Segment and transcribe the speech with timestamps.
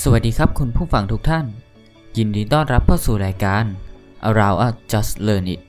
[0.00, 1.46] สวัสดีครับคุณผู้ฟังทุกท่าน
[2.16, 3.64] ยินดีต้อนรับเข้าสู่รายการ
[4.28, 5.60] Around Us Just Learn It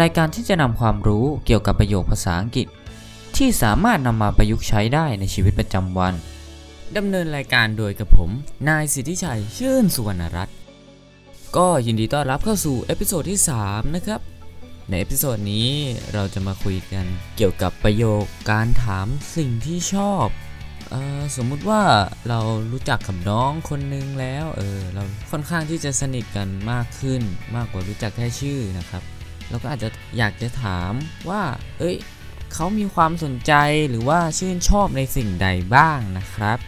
[0.00, 2.66] รายการที่จะนำความรู้เกี่ยวกับประโยคภาษาอังกฤษ
[3.36, 6.14] ที่สามารถนำมาประยุกต์ใช้ได้ในชีวิตประจำวัน
[6.96, 8.30] ดำเนินรายการโดยกับผม
[8.68, 10.56] นายสิทธิชัยชื่นสุวรรณรัตน์
[11.56, 14.20] ก็ยินดีต้อนรับเข้าสู่ episode ที่ 3 นะครับ
[14.88, 15.70] ใน episode นี้
[16.12, 17.06] เราจะมาคุยกัน
[17.36, 19.06] เกี่ยวกับประโยคการถาม
[19.36, 20.26] สิ่งที่ชอบ
[21.36, 21.82] สมมุติว่า
[22.28, 22.40] เรา
[22.72, 27.22] รู้จักกับน้องคนนึงแล้วเออเราค่อนข้างที่จะสนิทกันมากขึ้น
[27.56, 29.02] มากกว่ารู้จักแค่ชื่อนะครับ
[29.50, 29.88] เราก็อาจจะ
[30.18, 30.92] อยากจะถาม
[31.28, 31.42] ว่า
[31.78, 31.96] เอ้ย
[32.54, 33.52] เขามีความสนใจ
[33.88, 36.58] หรือว่าชื่นชอบในสิ่งใดบ้างนะครับ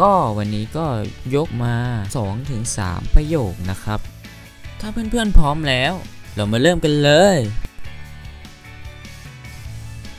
[0.00, 0.86] ก็วันนี้ก็
[1.36, 1.76] ยกมา
[2.46, 4.00] 2-3 ประโยคนะครับ
[4.80, 5.92] ถ้าเพื่อนๆพร้อมแล้ว
[6.36, 7.38] เรามาเริ่มกันเลย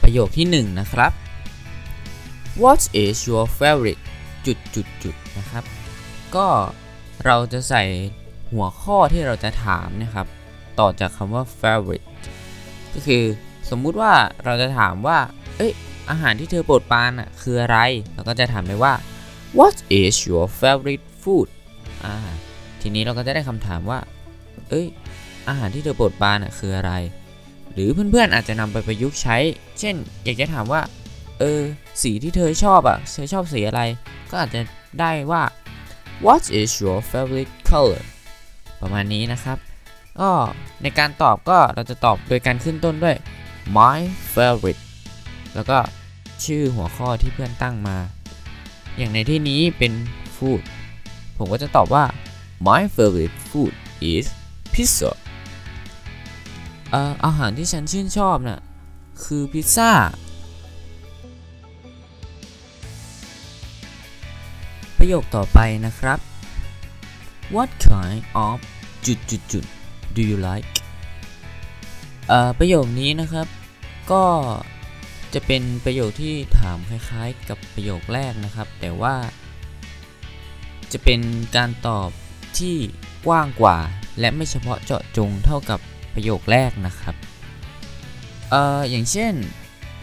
[0.03, 1.11] ประโยคที่ 1 นะครับ
[2.59, 4.03] What is your favorite
[4.45, 5.63] จุดจุดจุดนะครับ
[6.35, 6.47] ก็
[7.25, 7.83] เราจะใส่
[8.53, 10.27] หัวข้อที่เราจะถามนะครับ
[10.79, 12.07] ต่อจากคำว่า favorite
[12.93, 13.23] ก็คือ
[13.69, 14.13] สมมุติว่า
[14.45, 15.17] เราจะถามว่า
[15.57, 15.71] เอ้ย
[16.09, 17.77] อาหารที่เธอโปรดปรานอะคืออะไร
[18.13, 18.93] เราก็จะถามไปว่า
[19.59, 21.47] What is your favorite food
[22.03, 22.15] อ่า
[22.81, 23.99] ทีนี้เราก็จะได้คำถามว่า
[24.69, 24.87] เอ้ย
[25.47, 26.93] อาหารที่เธอโปรดปรานอะคืออะไร
[27.73, 29.37] หรือเพื่อนๆอาจจะนำไปประยุกต์ใช้
[29.79, 30.81] เช่น อยากจะถามว่า
[31.41, 31.63] เออ
[32.01, 33.81] สีที่เธอชอบอะ เธอชอบสีอะไร
[34.29, 34.61] ก็อาจจะ
[34.99, 35.43] ได้ว่า
[36.25, 38.03] What is your favorite color
[38.81, 39.57] ประมาณนี้นะครับ
[40.19, 40.31] ก็
[40.81, 43.17] ในการตอบก็เราจะตอบโดยการขึ้นต้นด้วย
[43.77, 43.99] my
[44.33, 44.81] favorite
[45.55, 45.77] แล้วก็
[46.45, 47.97] ชื่อหัวข้อที่เพื่อนตั้งมา
[48.97, 49.93] อย่างในที่นี้เป็น
[50.35, 50.61] food
[51.37, 52.05] ผมก็จะตอบว่า
[52.67, 53.73] my favorite food
[54.13, 54.25] is
[54.73, 55.11] pizza
[56.91, 58.61] เอ่ออาหารที่ฉันชื่นชอบน่ะ
[59.23, 59.91] คือพิซซ่า
[65.01, 66.19] ประโยคต่อไปนะครับ
[67.55, 68.57] What kind of
[69.05, 69.63] จุดจุดจุด
[70.15, 70.73] do you like
[72.31, 73.47] อ่ประโยคนี้นะครับ
[74.11, 74.23] ก็
[75.33, 79.15] จะเป็นประโยคที่ถามคล้ายๆ กับประโยคแรกนะครับ แต่ว่า
[80.91, 81.21] จะเป็น
[81.55, 82.09] การตอบ
[82.57, 82.75] ที่
[83.27, 83.77] กว้างกว่า
[84.19, 85.79] และไม่เฉพาะเจาะจงเท่ากับ
[86.13, 87.15] ประโยคแรกนะครับ
[88.49, 89.33] เอ่ออย่างเช่น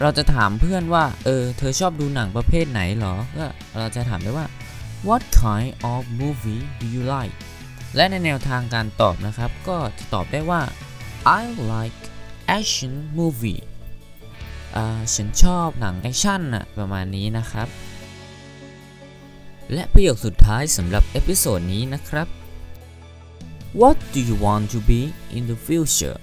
[0.01, 3.45] เราจะถามเพื่อนว่า เออ เธอชอบดูหนังประเภทไหนหรอ ก็
[3.79, 4.47] เราจะถามไปว่า
[5.07, 7.35] What kind of movie do you like
[7.95, 10.61] และในแนวทางการตอบนะครับ ก็จะตอบได้ว่า
[11.39, 11.41] I
[11.73, 12.01] like
[12.57, 13.61] action movie
[14.75, 17.67] อ่าฉันชอบหนัง action น่ะประมาณนี้นะครับ
[19.73, 22.27] และประโยคสุดท้ายสำหรับ episode นี้นะครับ
[23.79, 25.01] What do you want to be
[25.37, 26.19] in the future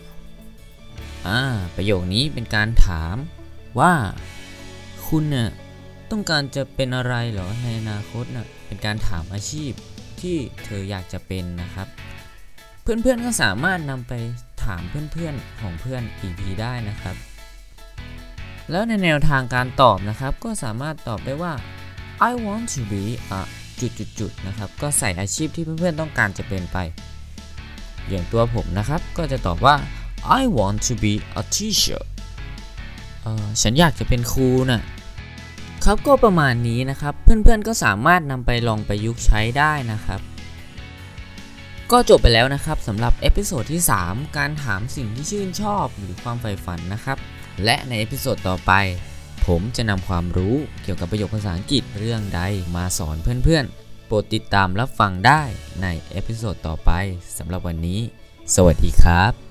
[1.26, 1.40] อ่า
[1.76, 3.16] ประโยคนี้เป็นการถาม
[3.78, 3.94] ว่า
[5.06, 5.48] คุณเนี่ย
[6.10, 9.72] ต้องการจะเป็นอะไรเหรอในอนาคตน่ะเป็นการถามอาชีพ
[10.20, 11.88] ที่เธออยากจะเป็นนะครับ
[12.82, 14.12] เพื่อนๆก็สามารถนำไป
[14.64, 17.16] ถามเพื่อนๆของเพื่อนอีกทีได้นะครับ
[18.70, 21.52] แล้วในแนวทางการตอบนะครับ ก็สามารถตอบได้ว่า
[22.30, 23.04] I want to be
[23.38, 23.40] a
[23.80, 26.78] จุดๆๆนะครับ ก็ใส่อาชีพที่เพื่อนๆต้องการจะเป็นไป
[28.08, 29.76] อย่างตัวผมนะครับ ก็จะตอบว่า
[30.40, 32.02] I want to be a teacher
[33.22, 34.82] เอ่อฉันอยากจะเป็นครูน่ะ
[35.84, 40.20] ครับก็ประมาณนี้นะครับ เพื่อนๆก็สามารถนำไปลองประยุกต์ใช้ได้นะครับ
[41.92, 47.18] ก็จบไปแล้วนะครับสำหรับ episode ที่ 3 การถามสิ่งที่ชื่นชอบหรือความใฝ่ฝันนะครับ
[47.64, 48.72] และใน episode ต่อไป
[49.46, 52.42] ผมจะนำความรู้เกี่ยวกับประโยคภาษาอังกฤษเรื่องใด
[52.76, 55.42] มาสอนเพื่อนๆ โปรดติดตามรับฟังได้
[55.82, 56.90] ใน episode ต่อไป
[57.38, 58.00] สำหรับวันนี้
[58.54, 59.45] สวัสดีครับ